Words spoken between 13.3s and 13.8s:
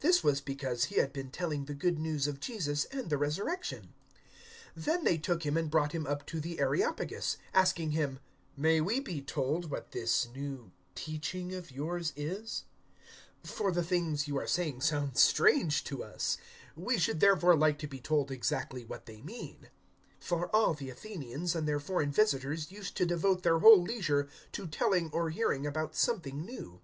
017:020 For